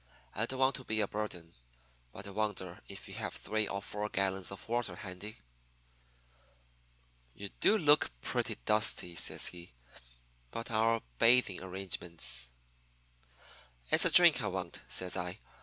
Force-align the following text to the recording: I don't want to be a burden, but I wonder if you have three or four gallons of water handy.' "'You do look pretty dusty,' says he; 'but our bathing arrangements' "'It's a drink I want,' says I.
I 0.33 0.47
don't 0.47 0.57
want 0.57 0.73
to 0.77 0.83
be 0.83 0.99
a 0.99 1.07
burden, 1.07 1.53
but 2.11 2.25
I 2.25 2.31
wonder 2.31 2.81
if 2.87 3.07
you 3.07 3.13
have 3.13 3.35
three 3.35 3.67
or 3.67 3.83
four 3.83 4.09
gallons 4.09 4.49
of 4.49 4.67
water 4.67 4.95
handy.' 4.95 5.37
"'You 7.35 7.49
do 7.59 7.77
look 7.77 8.09
pretty 8.19 8.55
dusty,' 8.65 9.15
says 9.15 9.45
he; 9.49 9.73
'but 10.49 10.71
our 10.71 11.03
bathing 11.19 11.61
arrangements' 11.61 12.49
"'It's 13.91 14.05
a 14.05 14.09
drink 14.09 14.41
I 14.41 14.47
want,' 14.47 14.81
says 14.89 15.15
I. 15.15 15.37